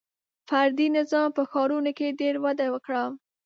•فردي 0.49 0.87
نظام 0.97 1.29
په 1.37 1.43
ښارونو 1.51 1.91
کې 1.97 2.17
ډېر 2.21 2.35
وده 2.45 2.65
وکړه. 2.73 3.03